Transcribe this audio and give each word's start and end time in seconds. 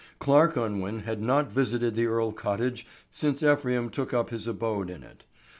Clarke 0.17 0.57
Unwin 0.57 1.01
had 1.01 1.21
not 1.21 1.51
visited 1.51 1.93
the 1.93 2.07
Earle 2.07 2.31
cottage 2.31 2.87
since 3.11 3.43
Ephraim 3.43 3.91
took 3.91 4.15
up 4.15 4.31
his 4.31 4.47
abode 4.47 4.89
in 4.89 5.03
it. 5.03 5.23